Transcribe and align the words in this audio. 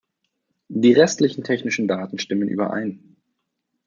Die 0.69 0.93
restlichen 0.93 1.43
technischen 1.43 1.87
Daten 1.87 2.17
stimmen 2.17 2.47
überein. 2.47 3.17